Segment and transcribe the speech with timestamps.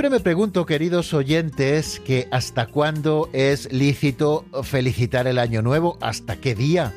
[0.00, 6.36] Siempre me pregunto, queridos oyentes, que hasta cuándo es lícito felicitar el año nuevo, hasta
[6.36, 6.94] qué día.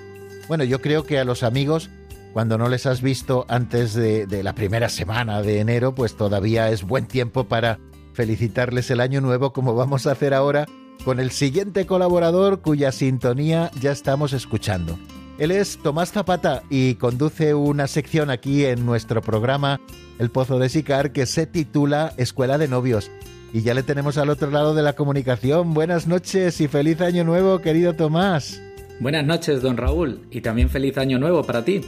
[0.47, 1.89] Bueno, yo creo que a los amigos,
[2.31, 6.69] cuando no les has visto antes de, de la primera semana de enero, pues todavía
[6.69, 7.77] es buen tiempo para
[8.13, 10.65] felicitarles el año nuevo como vamos a hacer ahora
[11.03, 14.97] con el siguiente colaborador cuya sintonía ya estamos escuchando.
[15.43, 19.81] Él es Tomás Zapata y conduce una sección aquí en nuestro programa
[20.17, 23.11] El Pozo de Sicar que se titula Escuela de Novios.
[23.51, 25.73] Y ya le tenemos al otro lado de la comunicación.
[25.73, 28.61] Buenas noches y feliz año nuevo, querido Tomás.
[29.01, 31.81] Buenas noches, don Raúl, y también feliz año nuevo para ti.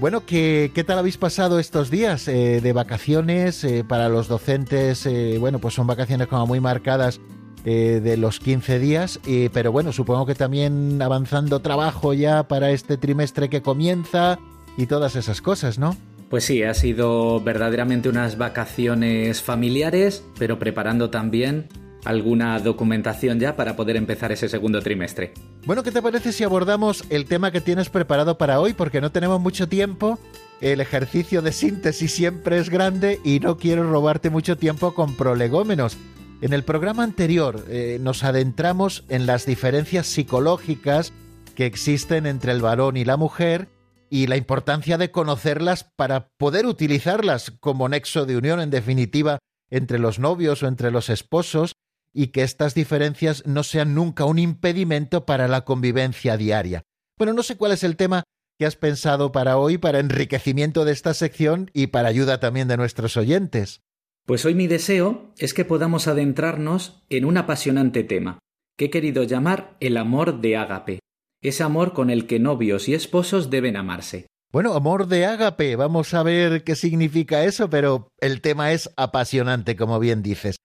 [0.00, 3.62] Bueno, ¿qué, qué tal habéis pasado estos días eh, de vacaciones?
[3.62, 7.20] Eh, para los docentes, eh, bueno, pues son vacaciones como muy marcadas
[7.64, 9.20] eh, de los 15 días,
[9.52, 14.38] pero bueno, supongo que también avanzando trabajo ya para este trimestre que comienza
[14.76, 15.96] y todas esas cosas, ¿no?
[16.32, 21.68] Pues sí, ha sido verdaderamente unas vacaciones familiares, pero preparando también
[22.04, 25.34] alguna documentación ya para poder empezar ese segundo trimestre.
[25.66, 28.72] Bueno, ¿qué te parece si abordamos el tema que tienes preparado para hoy?
[28.72, 30.18] Porque no tenemos mucho tiempo,
[30.62, 35.96] el ejercicio de síntesis siempre es grande y no quiero robarte mucho tiempo con prolegómenos.
[36.42, 41.12] En el programa anterior eh, nos adentramos en las diferencias psicológicas
[41.54, 43.68] que existen entre el varón y la mujer
[44.10, 49.38] y la importancia de conocerlas para poder utilizarlas como nexo de unión en definitiva
[49.70, 51.74] entre los novios o entre los esposos
[52.12, 56.82] y que estas diferencias no sean nunca un impedimento para la convivencia diaria.
[57.16, 58.24] Bueno, no sé cuál es el tema
[58.58, 62.76] que has pensado para hoy, para enriquecimiento de esta sección y para ayuda también de
[62.76, 63.80] nuestros oyentes.
[64.24, 68.38] Pues hoy mi deseo es que podamos adentrarnos en un apasionante tema,
[68.78, 71.00] que he querido llamar el amor de ágape,
[71.42, 74.28] ese amor con el que novios y esposos deben amarse.
[74.52, 79.74] Bueno, amor de ágape, vamos a ver qué significa eso, pero el tema es apasionante,
[79.74, 80.56] como bien dices.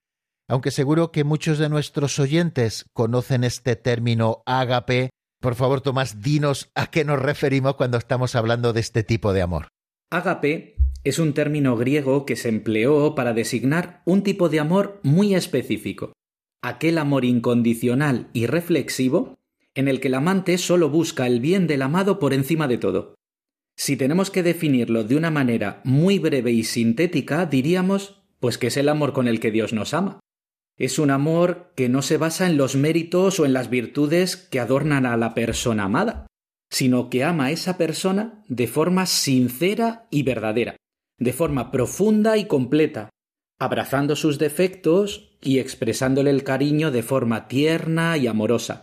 [0.48, 5.10] Aunque seguro que muchos de nuestros oyentes conocen este término ágape,
[5.40, 9.42] por favor, Tomás, dinos a qué nos referimos cuando estamos hablando de este tipo de
[9.42, 9.68] amor.
[10.10, 10.77] Ágape
[11.08, 16.12] es un término griego que se empleó para designar un tipo de amor muy específico,
[16.62, 19.38] aquel amor incondicional y reflexivo
[19.74, 23.14] en el que el amante solo busca el bien del amado por encima de todo.
[23.76, 28.76] Si tenemos que definirlo de una manera muy breve y sintética, diríamos pues que es
[28.76, 30.20] el amor con el que Dios nos ama.
[30.76, 34.60] Es un amor que no se basa en los méritos o en las virtudes que
[34.60, 36.26] adornan a la persona amada,
[36.70, 40.76] sino que ama a esa persona de forma sincera y verdadera,
[41.18, 43.10] de forma profunda y completa,
[43.58, 48.82] abrazando sus defectos y expresándole el cariño de forma tierna y amorosa.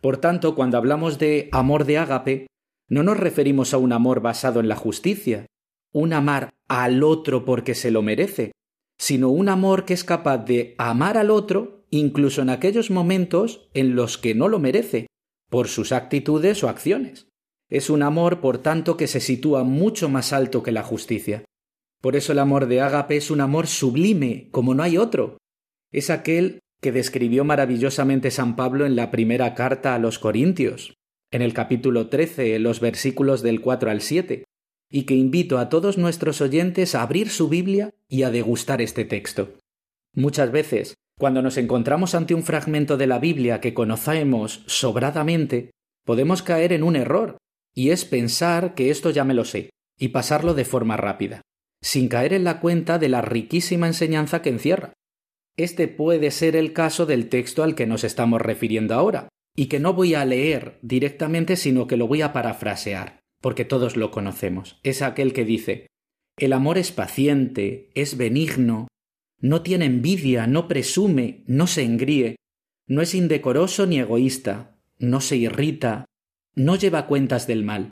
[0.00, 2.46] Por tanto, cuando hablamos de amor de ágape,
[2.88, 5.46] no nos referimos a un amor basado en la justicia,
[5.92, 8.52] un amar al otro porque se lo merece,
[8.98, 13.94] sino un amor que es capaz de amar al otro incluso en aquellos momentos en
[13.94, 15.06] los que no lo merece,
[15.50, 17.28] por sus actitudes o acciones.
[17.68, 21.44] Es un amor, por tanto, que se sitúa mucho más alto que la justicia.
[22.02, 25.38] Por eso el amor de Ágape es un amor sublime, como no hay otro.
[25.92, 30.94] Es aquel que describió maravillosamente San Pablo en la primera carta a los Corintios,
[31.30, 34.42] en el capítulo 13, en los versículos del 4 al 7,
[34.90, 39.04] y que invito a todos nuestros oyentes a abrir su Biblia y a degustar este
[39.04, 39.54] texto.
[40.12, 45.70] Muchas veces, cuando nos encontramos ante un fragmento de la Biblia que conocemos sobradamente,
[46.04, 47.36] podemos caer en un error,
[47.76, 51.42] y es pensar que esto ya me lo sé, y pasarlo de forma rápida
[51.82, 54.94] sin caer en la cuenta de la riquísima enseñanza que encierra.
[55.56, 59.80] Este puede ser el caso del texto al que nos estamos refiriendo ahora, y que
[59.80, 64.80] no voy a leer directamente, sino que lo voy a parafrasear, porque todos lo conocemos.
[64.82, 65.88] Es aquel que dice
[66.38, 68.88] El amor es paciente, es benigno,
[69.40, 72.36] no tiene envidia, no presume, no se engríe,
[72.86, 76.06] no es indecoroso ni egoísta, no se irrita,
[76.54, 77.90] no lleva cuentas del mal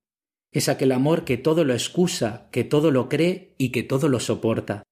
[0.52, 4.20] es aquel amor que todo lo excusa, que todo lo cree y que todo lo
[4.20, 4.82] soporta.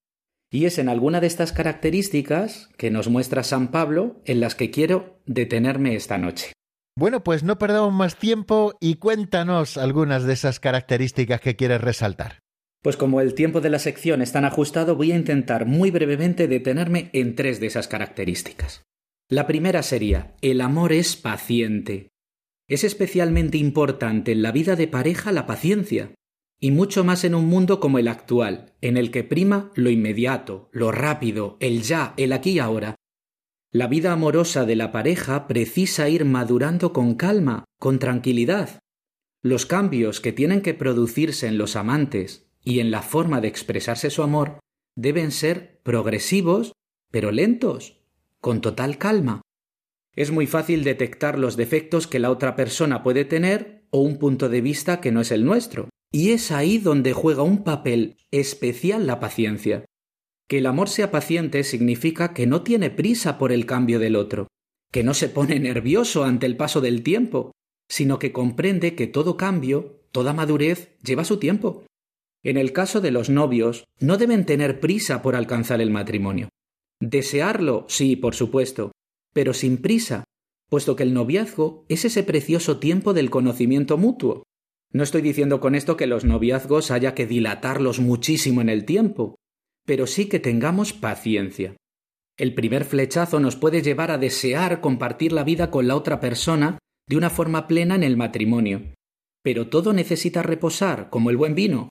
[0.51, 4.71] Y es en alguna de estas características que nos muestra San Pablo en las que
[4.71, 6.53] quiero detenerme esta noche.
[6.97, 12.41] Bueno, pues no perdamos más tiempo y cuéntanos algunas de esas características que quieres resaltar.
[12.83, 16.49] Pues como el tiempo de la sección es tan ajustado, voy a intentar muy brevemente
[16.49, 18.83] detenerme en tres de esas características.
[19.29, 22.09] La primera sería, el amor es paciente.
[22.69, 26.15] Es especialmente importante en la vida de pareja la paciencia,
[26.61, 30.69] y mucho más en un mundo como el actual, en el que prima lo inmediato,
[30.73, 32.95] lo rápido, el ya, el aquí y ahora.
[33.71, 38.81] La vida amorosa de la pareja precisa ir madurando con calma, con tranquilidad.
[39.43, 44.11] Los cambios que tienen que producirse en los amantes y en la forma de expresarse
[44.11, 44.59] su amor
[44.97, 46.73] deben ser progresivos
[47.11, 48.03] pero lentos,
[48.41, 49.43] con total calma.
[50.19, 54.49] Es muy fácil detectar los defectos que la otra persona puede tener o un punto
[54.49, 55.91] de vista que no es el nuestro.
[56.11, 59.85] Y es ahí donde juega un papel especial la paciencia.
[60.49, 64.49] Que el amor sea paciente significa que no tiene prisa por el cambio del otro,
[64.91, 67.53] que no se pone nervioso ante el paso del tiempo,
[67.89, 71.85] sino que comprende que todo cambio, toda madurez, lleva su tiempo.
[72.43, 76.49] En el caso de los novios, no deben tener prisa por alcanzar el matrimonio.
[77.01, 78.91] Desearlo, sí, por supuesto,
[79.33, 80.25] pero sin prisa,
[80.69, 84.43] puesto que el noviazgo es ese precioso tiempo del conocimiento mutuo.
[84.93, 89.37] No estoy diciendo con esto que los noviazgos haya que dilatarlos muchísimo en el tiempo,
[89.85, 91.77] pero sí que tengamos paciencia.
[92.39, 96.79] El primer flechazo nos puede llevar a desear compartir la vida con la otra persona
[97.09, 98.95] de una forma plena en el matrimonio.
[99.43, 101.89] Pero todo necesita reposar, como el buen vino.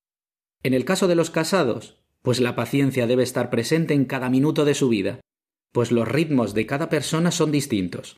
[0.64, 4.64] En el caso de los casados, pues la paciencia debe estar presente en cada minuto
[4.64, 5.20] de su vida,
[5.78, 8.18] pues los ritmos de cada persona son distintos.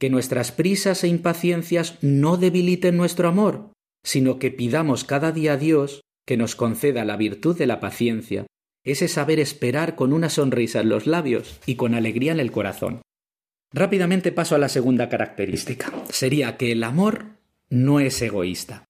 [0.00, 3.70] Que nuestras prisas e impaciencias no debiliten nuestro amor,
[4.02, 8.46] sino que pidamos cada día a Dios que nos conceda la virtud de la paciencia
[8.82, 13.02] ese saber esperar con una sonrisa en los labios y con alegría en el corazón.
[13.72, 15.92] Rápidamente paso a la segunda característica.
[16.10, 17.26] Sería que el amor
[17.70, 18.86] no es egoísta.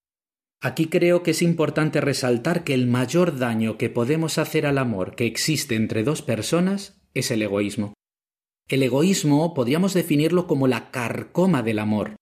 [0.63, 5.15] Aquí creo que es importante resaltar que el mayor daño que podemos hacer al amor
[5.15, 7.98] que existe entre dos personas es el egoísmo.
[8.69, 12.17] El egoísmo podríamos definirlo como la carcoma del amor.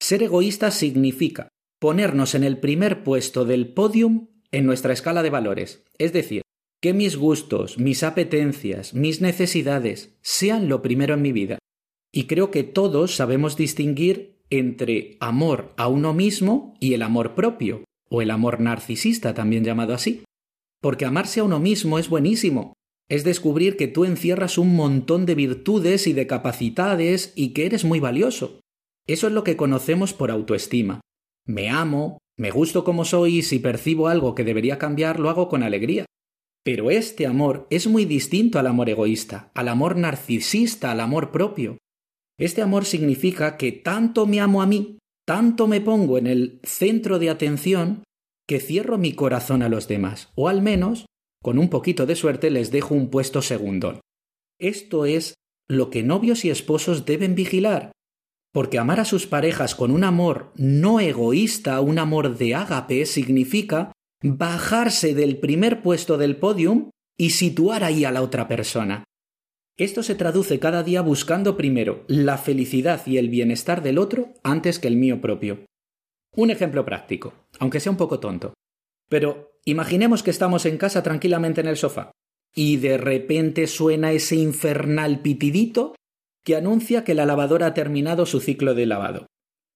[0.00, 1.48] Ser egoísta significa
[1.80, 6.42] ponernos en el primer puesto del podium en nuestra escala de valores, es decir,
[6.80, 11.58] que mis gustos, mis apetencias, mis necesidades sean lo primero en mi vida.
[12.12, 17.84] Y creo que todos sabemos distinguir entre amor a uno mismo y el amor propio,
[18.08, 20.22] o el amor narcisista también llamado así.
[20.80, 22.74] Porque amarse a uno mismo es buenísimo.
[23.10, 27.84] Es descubrir que tú encierras un montón de virtudes y de capacidades y que eres
[27.84, 28.60] muy valioso.
[29.06, 31.00] Eso es lo que conocemos por autoestima.
[31.46, 35.48] Me amo, me gusto como soy y si percibo algo que debería cambiar lo hago
[35.48, 36.06] con alegría.
[36.64, 41.78] Pero este amor es muy distinto al amor egoísta, al amor narcisista, al amor propio.
[42.38, 47.18] Este amor significa que tanto me amo a mí, tanto me pongo en el centro
[47.18, 48.04] de atención,
[48.48, 51.06] que cierro mi corazón a los demás, o al menos,
[51.42, 54.00] con un poquito de suerte, les dejo un puesto segundón.
[54.58, 55.34] Esto es
[55.68, 57.92] lo que novios y esposos deben vigilar,
[58.52, 63.92] porque amar a sus parejas con un amor no egoísta, un amor de ágape, significa
[64.22, 69.04] bajarse del primer puesto del podium y situar ahí a la otra persona.
[69.78, 74.78] Esto se traduce cada día buscando primero la felicidad y el bienestar del otro antes
[74.78, 75.64] que el mío propio.
[76.36, 78.52] Un ejemplo práctico, aunque sea un poco tonto.
[79.08, 82.12] Pero imaginemos que estamos en casa tranquilamente en el sofá
[82.54, 85.94] y de repente suena ese infernal pitidito
[86.44, 89.26] que anuncia que la lavadora ha terminado su ciclo de lavado.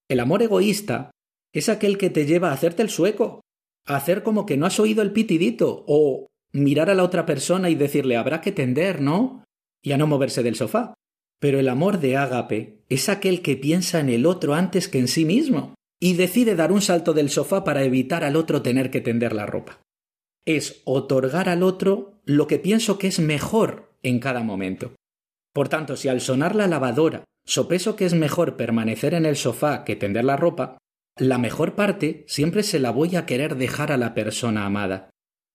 [0.09, 1.11] El amor egoísta
[1.53, 3.41] es aquel que te lleva a hacerte el sueco,
[3.85, 7.75] hacer como que no has oído el pitidito o mirar a la otra persona y
[7.75, 9.43] decirle habrá que tender, ¿no?
[9.81, 10.93] Y a no moverse del sofá.
[11.39, 15.07] Pero el amor de ágape es aquel que piensa en el otro antes que en
[15.07, 19.01] sí mismo y decide dar un salto del sofá para evitar al otro tener que
[19.01, 19.81] tender la ropa.
[20.45, 24.93] Es otorgar al otro lo que pienso que es mejor en cada momento.
[25.53, 29.83] Por tanto, si al sonar la lavadora sopeso que es mejor permanecer en el sofá
[29.83, 30.77] que tender la ropa,
[31.17, 35.09] la mejor parte siempre se la voy a querer dejar a la persona amada.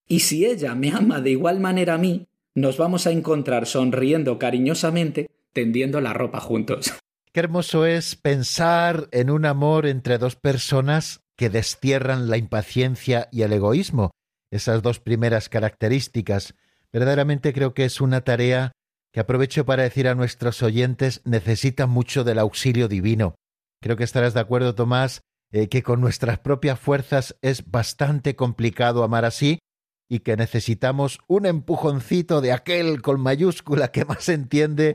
[0.09, 4.39] Y si ella me ama de igual manera a mí, nos vamos a encontrar sonriendo
[4.39, 6.93] cariñosamente, tendiendo la ropa juntos.
[7.35, 13.41] Qué hermoso es pensar en un amor entre dos personas que destierran la impaciencia y
[13.41, 14.11] el egoísmo,
[14.51, 16.55] esas dos primeras características.
[16.93, 18.73] Verdaderamente creo que es una tarea
[19.15, 23.35] que aprovecho para decir a nuestros oyentes necesita mucho del auxilio divino.
[23.81, 25.23] Creo que estarás de acuerdo, Tomás,
[25.53, 29.59] eh, que con nuestras propias fuerzas es bastante complicado amar así
[30.07, 34.93] y que necesitamos un empujoncito de aquel con mayúscula que más entiende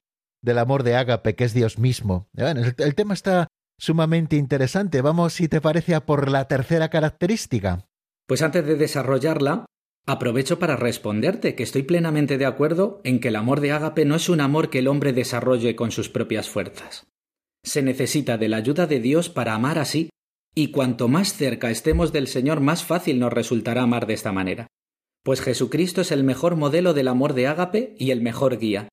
[0.47, 2.27] del amor de Ágape, que es Dios mismo.
[2.33, 5.01] Bueno, el, tema está sumamente interesante.
[5.01, 7.85] Vamos, si te parece, a por la tercera característica.
[8.25, 9.65] Pues antes de desarrollarla,
[10.07, 14.15] aprovecho para responderte que estoy plenamente de acuerdo en que el amor de Ágape no
[14.15, 17.05] es un amor que el hombre desarrolle con sus propias fuerzas.
[17.63, 20.09] Se necesita de la ayuda de Dios para amar así
[20.55, 24.67] y cuanto más cerca estemos del Señor, más fácil nos resultará amar de esta manera.
[25.23, 28.87] Pues Jesucristo es el mejor modelo del amor de ágape y el mejor guía,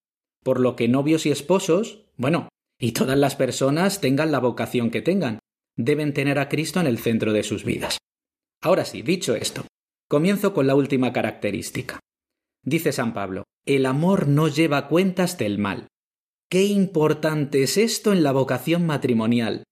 [0.44, 2.48] por lo que novios y esposos, bueno,
[2.78, 5.40] y todas las personas tengan la vocación que tengan,
[5.76, 7.98] deben tener a Cristo en el centro de sus vidas.
[8.62, 9.66] Ahora sí, dicho esto,
[10.08, 11.98] comienzo con la última característica.
[12.62, 15.88] Dice San Pablo, el amor no lleva cuentas del mal.
[16.48, 19.64] Qué importante es esto en la vocación matrimonial.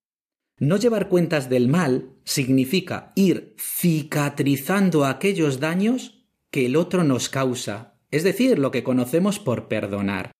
[0.59, 7.99] No llevar cuentas del mal significa ir cicatrizando aquellos daños que el otro nos causa,
[8.11, 10.31] es decir, lo que conocemos por perdonar.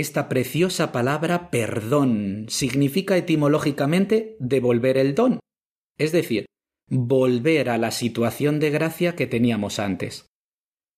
[0.00, 5.40] Esta preciosa palabra perdón significa etimológicamente devolver el don,
[5.98, 6.46] es decir,
[6.88, 10.24] volver a la situación de gracia que teníamos antes.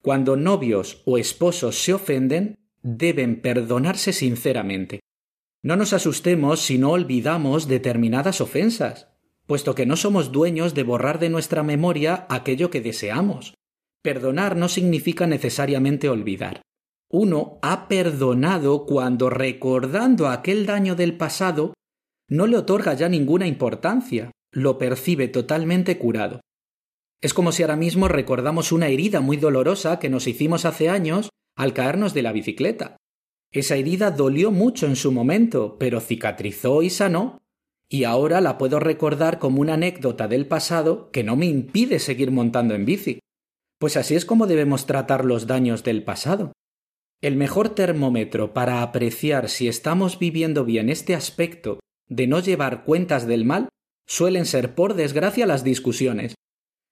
[0.05, 5.01] Cuando novios o esposos se ofenden, deben perdonarse sinceramente.
[5.65, 9.09] No nos asustemos si no olvidamos determinadas ofensas,
[9.49, 13.55] puesto que no somos dueños de borrar de nuestra memoria aquello que deseamos.
[14.01, 16.63] Perdonar no significa necesariamente olvidar.
[17.15, 21.75] Uno ha perdonado cuando recordando aquel daño del pasado
[22.27, 26.41] no le otorga ya ninguna importancia, lo percibe totalmente curado.
[27.21, 31.29] Es como si ahora mismo recordamos una herida muy dolorosa que nos hicimos hace años
[31.55, 32.97] al caernos de la bicicleta.
[33.53, 37.43] Esa herida dolió mucho en su momento, pero cicatrizó y sanó,
[37.91, 42.31] y ahora la puedo recordar como una anécdota del pasado que no me impide seguir
[42.31, 43.19] montando en bici.
[43.79, 46.53] Pues así es como debemos tratar los daños del pasado.
[47.23, 53.29] El mejor termómetro para apreciar si estamos viviendo bien este aspecto de no llevar cuentas
[53.29, 53.69] del mal
[54.09, 56.35] suelen ser, por desgracia, las discusiones.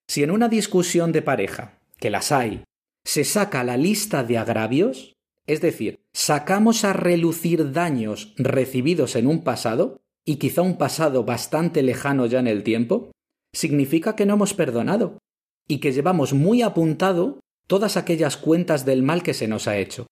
[0.09, 2.63] Si en una discusión de pareja, que las hay,
[3.05, 5.15] se saca la lista de agravios,
[5.49, 11.83] es decir, sacamos a relucir daños recibidos en un pasado, y quizá un pasado bastante
[11.83, 13.11] lejano ya en el tiempo,
[13.53, 15.19] significa que no hemos perdonado,
[15.67, 20.07] y que llevamos muy apuntado todas aquellas cuentas del mal que se nos ha hecho.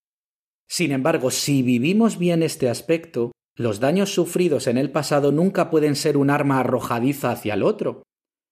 [0.68, 5.96] Sin embargo, si vivimos bien este aspecto, los daños sufridos en el pasado nunca pueden
[5.96, 8.02] ser un arma arrojadiza hacia el otro,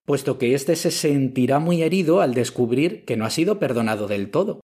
[0.05, 4.31] puesto que éste se sentirá muy herido al descubrir que no ha sido perdonado del
[4.31, 4.61] todo.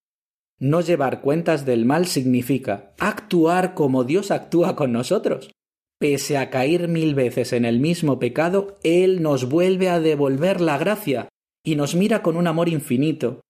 [0.59, 5.51] No llevar cuentas del mal significa actuar como Dios actúa con nosotros.
[5.99, 10.79] Pese a caer mil veces en el mismo pecado, Él nos vuelve a devolver la
[10.79, 11.29] gracia
[11.65, 13.41] y nos mira con un amor infinito.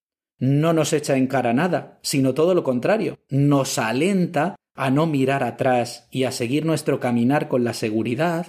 [0.43, 5.45] No nos echa en cara nada, sino todo lo contrario, nos alenta a no mirar
[5.45, 8.49] atrás y a seguir nuestro caminar con la seguridad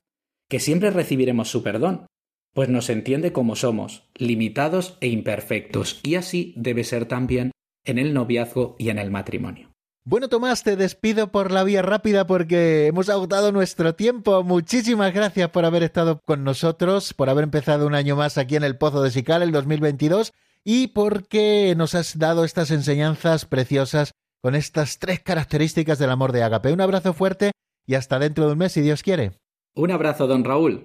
[0.50, 2.08] que siempre recibiremos su perdón,
[2.56, 7.52] pues nos entiende como somos, limitados e imperfectos, y así debe ser también
[7.86, 9.70] en el noviazgo y en el matrimonio.
[10.04, 14.44] Bueno, Tomás, te despido por la vía rápida porque hemos agotado nuestro tiempo.
[14.44, 18.64] Muchísimas gracias por haber estado con nosotros, por haber empezado un año más aquí en
[18.64, 24.56] el Pozo de Sical, el 2022, y porque nos has dado estas enseñanzas preciosas con
[24.56, 26.74] estas tres características del amor de Agape.
[26.74, 27.52] Un abrazo fuerte
[27.86, 29.32] y hasta dentro de un mes, si Dios quiere.
[29.76, 30.82] Un abrazo, don Raúl.